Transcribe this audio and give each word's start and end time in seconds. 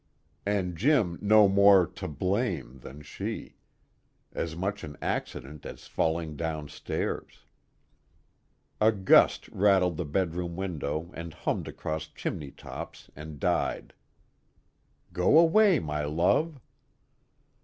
And 0.47 0.75
Jim 0.75 1.19
no 1.21 1.47
more 1.47 1.85
"to 1.85 2.07
blame" 2.07 2.79
than 2.79 3.03
she. 3.03 3.57
As 4.33 4.55
much 4.55 4.83
an 4.83 4.97
accident 4.99 5.63
as 5.63 5.85
falling 5.85 6.35
downstairs. 6.35 7.41
A 8.79 8.91
gust 8.91 9.47
rattled 9.49 9.97
the 9.97 10.05
bedroom 10.05 10.55
window 10.55 11.11
and 11.13 11.35
hummed 11.35 11.67
across 11.67 12.07
chimney 12.07 12.49
tops 12.49 13.11
and 13.15 13.39
died. 13.39 13.93
_Go 15.13 15.39
away, 15.39 15.77
my 15.77 16.03
love! 16.05 16.59